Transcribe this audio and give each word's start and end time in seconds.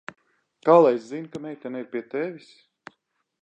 Kā 0.67 0.77
lai 0.85 0.93
es 0.99 1.05
zinu, 1.09 1.29
ka 1.35 1.43
meitene 1.45 1.83
ir 1.85 1.87
pie 1.93 2.03
tevis? 2.15 2.49